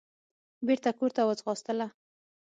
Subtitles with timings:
[0.67, 1.87] بېرته کورته وځغاستله.